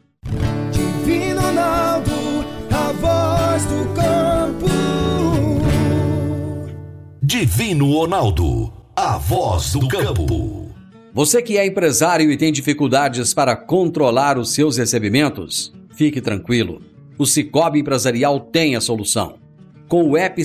[0.72, 2.12] Divino Ronaldo,
[2.70, 3.94] a voz do
[7.34, 10.70] Divino Ronaldo, a voz do campo.
[11.12, 16.80] Você que é empresário e tem dificuldades para controlar os seus recebimentos, fique tranquilo.
[17.18, 19.40] O Cicobi Empresarial tem a solução.
[19.88, 20.40] Com o app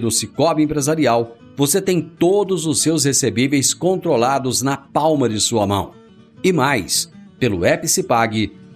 [0.00, 5.90] do Cicobi Empresarial, você tem todos os seus recebíveis controlados na palma de sua mão.
[6.42, 7.86] E mais, pelo app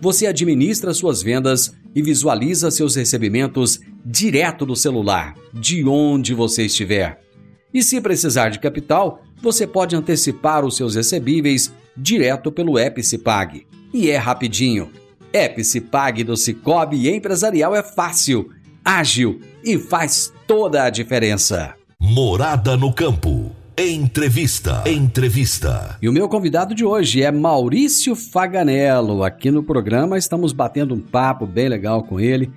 [0.03, 7.27] você administra suas vendas e visualiza seus recebimentos direto do celular, de onde você estiver.
[7.73, 13.67] E se precisar de capital, você pode antecipar os seus recebíveis direto pelo Epicipag.
[13.93, 14.91] E é rapidinho.
[15.33, 18.51] Epicipag do Cicobi Empresarial é fácil,
[18.85, 21.75] ágil e faz toda a diferença.
[22.01, 23.53] Morada no campo.
[23.77, 24.83] Entrevista.
[24.87, 25.97] Entrevista.
[26.03, 29.23] E o meu convidado de hoje é Maurício Faganello.
[29.23, 32.51] Aqui no programa estamos batendo um papo bem legal com ele.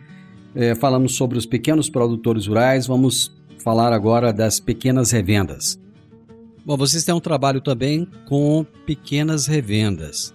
[0.55, 2.87] É, falamos sobre os pequenos produtores rurais.
[2.87, 5.79] Vamos falar agora das pequenas revendas.
[6.65, 10.33] Bom, vocês têm um trabalho também com pequenas revendas.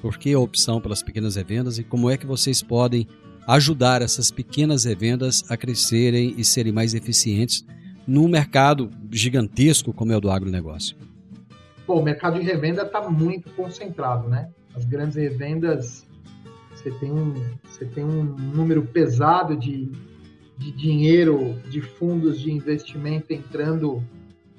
[0.00, 3.06] Por que a opção pelas pequenas revendas e como é que vocês podem
[3.46, 7.64] ajudar essas pequenas revendas a crescerem e serem mais eficientes
[8.06, 10.96] num mercado gigantesco como é o do agronegócio?
[11.86, 14.48] Bom, o mercado de revenda está muito concentrado, né?
[14.74, 16.06] As grandes revendas,
[16.74, 19.90] você tem um, você tem um número pesado de
[20.56, 24.02] de dinheiro de fundos de investimento entrando,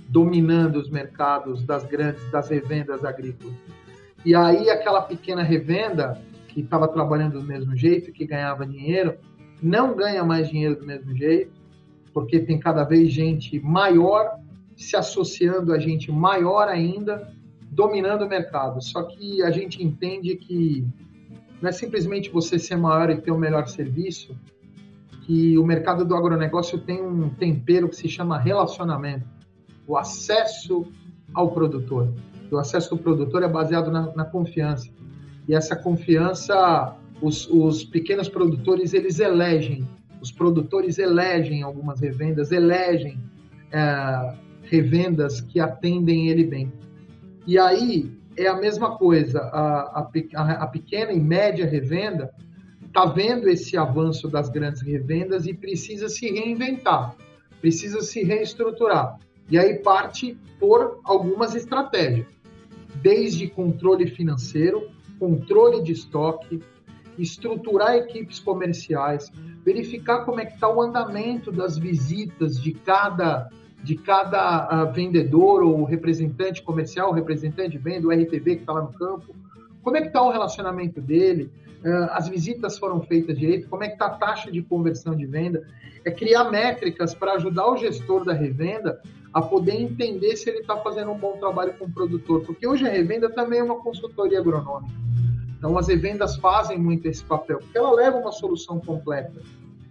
[0.10, 3.56] dominando os mercados das grandes, das revendas agrícolas.
[4.25, 9.17] E aí aquela pequena revenda que estava trabalhando do mesmo jeito, que ganhava dinheiro,
[9.62, 11.51] não ganha mais dinheiro do mesmo jeito,
[12.13, 14.39] porque tem cada vez gente maior
[14.75, 17.34] se associando a gente maior ainda,
[17.71, 18.82] dominando o mercado.
[18.82, 20.86] Só que a gente entende que
[21.62, 24.36] não é simplesmente você ser maior e ter o melhor serviço,
[25.23, 29.25] que o mercado do agronegócio tem um tempero que se chama relacionamento,
[29.88, 30.86] o acesso
[31.33, 32.13] ao produtor.
[32.51, 34.89] O acesso do produtor é baseado na, na confiança.
[35.47, 39.88] E essa confiança, os, os, pequenos produtores, eles elegem,
[40.21, 43.17] os produtores elegem algumas revendas, elegem
[43.71, 46.71] é, revendas que atendem ele bem.
[47.47, 52.32] E aí é a mesma coisa, a, a, a pequena e média revenda,
[52.94, 57.16] está vendo esse avanço das grandes revendas e precisa se reinventar,
[57.60, 59.18] precisa se reestruturar.
[59.50, 62.28] E aí parte por algumas estratégias,
[63.02, 64.88] desde controle financeiro,
[65.18, 66.62] controle de estoque,
[67.18, 69.32] estruturar equipes comerciais,
[69.66, 73.50] verificar como é que está o andamento das visitas de cada
[73.84, 78.84] de cada uh, vendedor ou representante comercial, representante de venda, o RTV que está lá
[78.84, 79.36] no campo,
[79.82, 81.52] como é que está o relacionamento dele,
[82.11, 85.67] as visitas foram feitas direito, como é que está a taxa de conversão de venda,
[86.05, 89.01] é criar métricas para ajudar o gestor da revenda
[89.34, 92.88] a poder entender se ele está fazendo um bom trabalho com o produtor, porque hoje
[92.88, 94.93] a revenda também é uma consultoria agronômica.
[95.57, 99.41] Então as revendas fazem muito esse papel, porque ela leva uma solução completa.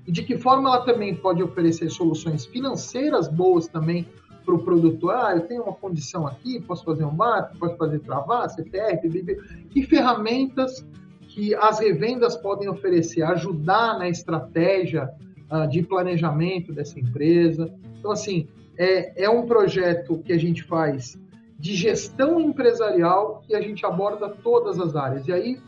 [0.06, 4.06] E de que forma ela também pode oferecer soluções financeiras boas também
[4.44, 5.14] para o produtor.
[5.14, 9.36] Ah, eu tenho uma condição aqui, posso fazer um marco, posso fazer travar, CTR, BB.
[9.70, 10.84] Que ferramentas
[11.32, 15.10] que as revendas podem oferecer, ajudar na estratégia
[15.50, 17.72] uh, de planejamento dessa empresa.
[17.98, 18.46] Então, assim,
[18.78, 21.18] é, é um projeto que a gente faz
[21.58, 25.26] de gestão empresarial e a gente aborda todas as áreas.
[25.26, 25.58] E aí,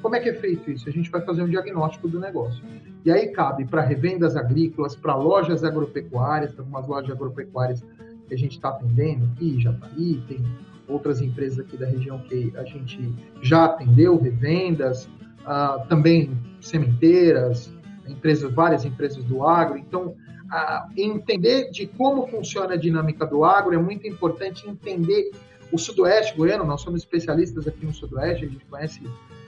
[0.00, 0.88] como é que é feito isso?
[0.88, 2.64] A gente vai fazer um diagnóstico do negócio.
[3.04, 7.84] E aí cabe para revendas agrícolas, para lojas agropecuárias, algumas lojas agropecuárias
[8.26, 10.44] que a gente está atendendo aqui, aí, tem
[10.88, 15.06] outras empresas aqui da região que a gente já atendeu, revendas,
[15.42, 16.30] uh, também
[16.60, 17.72] sementeiras,
[18.06, 19.78] empresas, várias empresas do agro.
[19.78, 25.30] Então, uh, entender de como funciona a dinâmica do agro é muito importante entender
[25.72, 29.00] o Sudoeste goiano, nós somos especialistas aqui no Sudoeste, a gente conhece,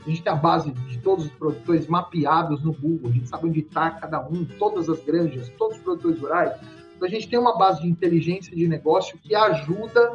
[0.06, 3.46] a gente tem a base de todos os produtores mapeados no Google, a gente sabe
[3.46, 6.58] onde está cada um, todas as granjas, todos os produtores rurais.
[6.96, 10.12] Então a gente tem uma base de inteligência de negócio que ajuda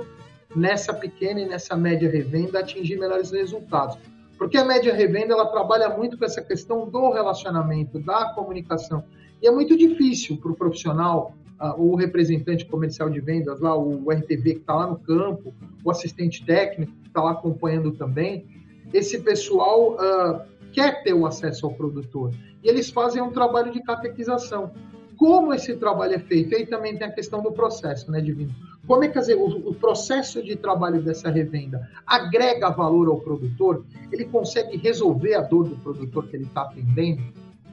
[0.56, 3.98] nessa pequena e nessa média revenda atingir melhores resultados.
[4.38, 9.04] Porque a média revenda ela trabalha muito com essa questão do relacionamento, da comunicação.
[9.42, 14.10] E é muito difícil para o profissional, uh, o representante comercial de vendas, lá, o
[14.10, 18.46] RTV que está lá no campo, o assistente técnico que está lá acompanhando também,
[18.94, 20.42] esse pessoal uh,
[20.72, 22.34] quer ter o acesso ao produtor.
[22.64, 24.72] E eles fazem um trabalho de catequização.
[25.18, 26.56] Como esse trabalho é feito?
[26.56, 28.54] Aí também tem a questão do processo, né, Divino?
[28.90, 33.86] Como é que dizer, o, o, processo de trabalho dessa revenda agrega valor ao produtor?
[34.12, 37.22] Ele consegue resolver a dor do produtor que ele está atendendo?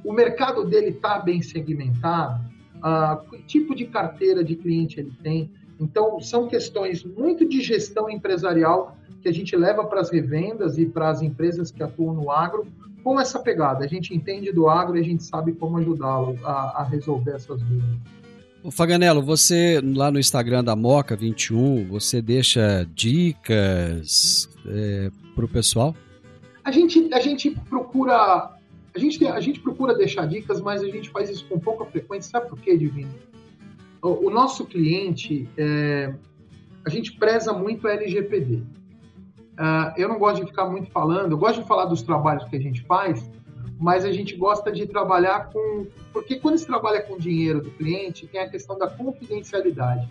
[0.05, 2.45] O mercado dele está bem segmentado?
[2.83, 5.51] Ah, que tipo de carteira de cliente ele tem?
[5.81, 10.85] Então, são questões muito de gestão empresarial que a gente leva para as revendas e
[10.85, 12.67] para as empresas que atuam no agro
[13.03, 13.87] com essa pegada.
[13.87, 17.62] A gente entende do agro e a gente sabe como ajudá-lo a, a resolver essas
[17.62, 18.16] dúvidas.
[18.71, 25.95] Faganello, você lá no Instagram da Moca 21, você deixa dicas é, para o pessoal?
[26.64, 28.57] A gente, a gente procura
[28.97, 32.31] a gente, a gente procura deixar dicas, mas a gente faz isso com pouca frequência.
[32.31, 33.14] Sabe por quê, Divino?
[34.03, 36.14] O, o nosso cliente, é,
[36.83, 38.55] a gente preza muito a LGPD.
[38.57, 38.62] Uh,
[39.59, 42.57] ah, eu não gosto de ficar muito falando, eu gosto de falar dos trabalhos que
[42.57, 43.31] a gente faz,
[43.79, 45.87] mas a gente gosta de trabalhar com.
[46.12, 50.09] Porque quando se trabalha com dinheiro do cliente, tem a questão da confidencialidade.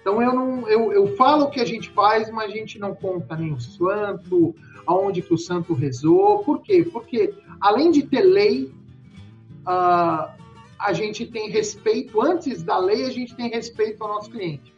[0.00, 2.94] Então eu não eu, eu falo o que a gente faz, mas a gente não
[2.94, 4.54] conta nem o santo,
[4.86, 6.44] aonde que o santo rezou.
[6.44, 6.88] Por quê?
[6.92, 8.72] Porque além de ter lei,
[9.62, 10.30] uh,
[10.78, 14.72] a gente tem respeito, antes da lei, a gente tem respeito ao nosso cliente.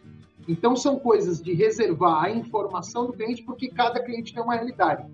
[0.47, 5.07] Então são coisas de reservar a informação do cliente, porque cada cliente tem uma realidade.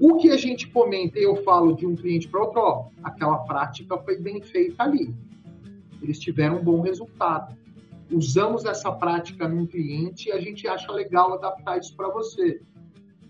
[0.00, 3.38] O que a gente comenta e eu falo de um cliente para outro, ó, aquela
[3.38, 5.14] prática foi bem feita ali.
[6.00, 7.56] Eles tiveram um bom resultado.
[8.10, 12.60] Usamos essa prática num cliente e a gente acha legal adaptar isso para você.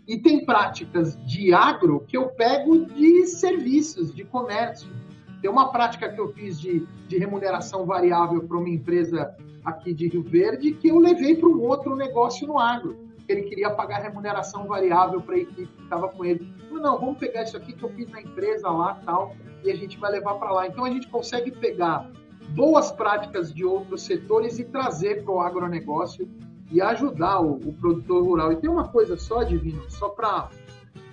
[0.07, 4.91] E tem práticas de agro que eu pego de serviços, de comércio.
[5.41, 10.09] Tem uma prática que eu fiz de, de remuneração variável para uma empresa aqui de
[10.09, 14.67] Rio Verde que eu levei para um outro negócio no agro ele queria pagar remuneração
[14.67, 16.53] variável para a equipe que estava com ele.
[16.69, 19.77] Falei, não, vamos pegar isso aqui que eu fiz na empresa lá tal, e a
[19.77, 20.67] gente vai levar para lá.
[20.67, 22.11] Então a gente consegue pegar
[22.51, 26.29] boas práticas de outros setores e trazer para o agronegócio
[26.71, 28.53] e ajudar o, o, produtor rural.
[28.53, 30.49] E tem uma coisa só, Divino, só para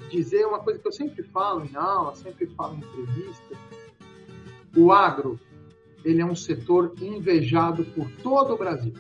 [0.10, 3.56] dizer uma coisa que eu sempre falo em aula, sempre falo em entrevista.
[4.76, 5.40] O agro,
[6.04, 8.94] ele é um setor invejado por todo o Brasil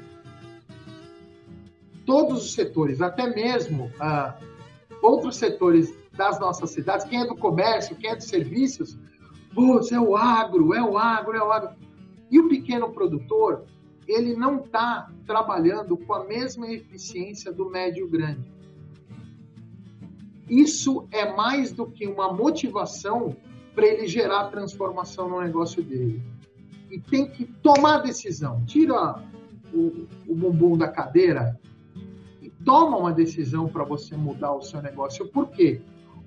[2.10, 4.36] todos os setores, até mesmo ah,
[5.00, 8.98] outros setores das nossas cidades, quem é do comércio, quem é dos serviços,
[9.54, 11.70] Putz, é o agro, é o agro, é o agro.
[12.32, 13.66] E o pequeno produtor,
[14.08, 18.52] ele não está trabalhando com a mesma eficiência do médio grande.
[20.50, 23.36] Isso é mais do que uma motivação
[23.76, 26.24] para ele gerar transformação no negócio dele.
[26.90, 28.66] E tem que tomar decisão.
[28.66, 29.24] Tira
[29.72, 31.60] o, o bumbum da cadeira
[32.70, 35.28] toma uma decisão para você mudar o seu negócio.
[35.28, 35.82] Por quê?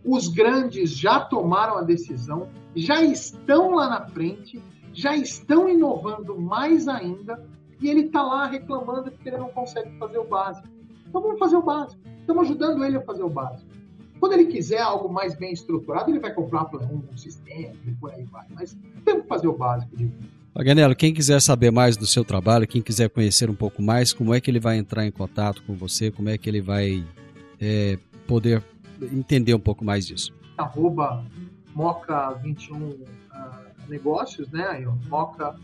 [0.05, 4.61] Os grandes já tomaram a decisão, já estão lá na frente,
[4.93, 7.49] já estão inovando mais ainda,
[7.81, 10.67] e ele está lá reclamando que ele não consegue fazer o básico.
[11.07, 12.03] Então vamos fazer o básico.
[12.19, 13.71] Estamos ajudando ele a fazer o básico.
[14.19, 18.11] Quando ele quiser algo mais bem estruturado, ele vai comprar um, um sistema e por
[18.11, 18.49] aí vai.
[18.51, 19.97] Mas temos que fazer o básico.
[19.97, 20.13] De...
[20.55, 24.35] Paganello, quem quiser saber mais do seu trabalho, quem quiser conhecer um pouco mais, como
[24.35, 27.03] é que ele vai entrar em contato com você, como é que ele vai
[27.59, 28.63] é, poder
[29.01, 30.31] entender um pouco mais disso?
[30.59, 31.25] Arroba
[31.75, 33.01] Moca21 uh,
[33.89, 34.67] Negócios, né?
[34.69, 35.57] Aí, ó, Moca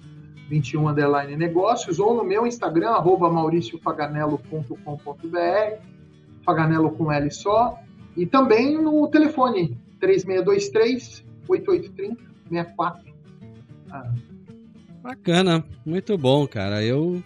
[0.49, 5.82] 21 underline negócios, ou no meu Instagram, arroba mauriciofaganello.com.br,
[6.43, 7.78] Faganello com L só,
[8.16, 13.12] e também no telefone 3623 8830 64.
[13.91, 14.11] Ah.
[15.09, 16.85] Bacana, muito bom, cara.
[16.85, 17.23] Eu,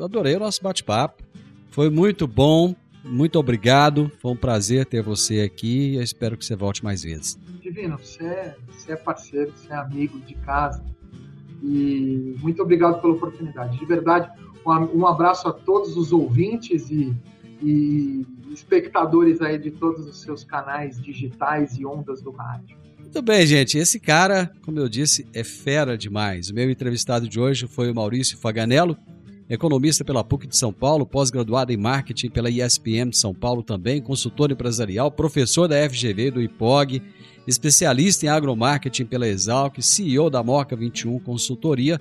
[0.00, 1.24] adorei o nosso bate-papo.
[1.68, 4.08] Foi muito bom, muito obrigado.
[4.20, 7.36] Foi um prazer ter você aqui e eu espero que você volte mais vezes.
[7.60, 10.84] Divino, você é, você é parceiro, você é amigo de casa
[11.60, 13.80] e muito obrigado pela oportunidade.
[13.80, 14.30] De verdade,
[14.94, 17.12] um abraço a todos os ouvintes e,
[17.60, 22.83] e espectadores aí de todos os seus canais digitais e ondas do rádio.
[23.14, 23.78] Muito bem, gente.
[23.78, 26.50] Esse cara, como eu disse, é fera demais.
[26.50, 28.96] O meu entrevistado de hoje foi o Maurício Faganello,
[29.48, 34.02] economista pela PUC de São Paulo, pós-graduado em marketing pela ISPM de São Paulo também,
[34.02, 37.00] consultor empresarial, professor da FGV do IPOG
[37.46, 42.00] especialista em agromarketing pela Exalc, CEO da Moca 21 Consultoria,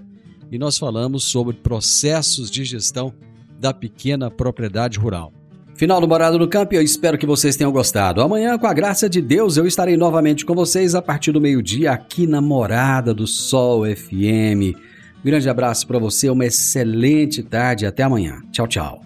[0.51, 3.14] e nós falamos sobre processos de gestão
[3.59, 5.32] da pequena propriedade rural.
[5.76, 8.21] Final do Morado no Campo, eu espero que vocês tenham gostado.
[8.21, 11.91] Amanhã, com a graça de Deus, eu estarei novamente com vocês a partir do meio-dia
[11.91, 14.78] aqui na Morada do Sol FM.
[15.24, 18.41] grande abraço para você, uma excelente tarde, até amanhã.
[18.51, 19.01] Tchau, tchau.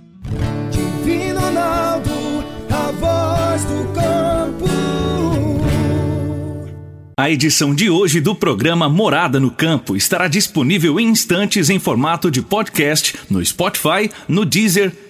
[0.70, 2.11] Divino Ronaldo,
[2.70, 3.88] a voz do
[7.20, 12.30] A edição de hoje do programa Morada no Campo estará disponível em instantes em formato
[12.30, 14.93] de podcast no Spotify, no Deezer,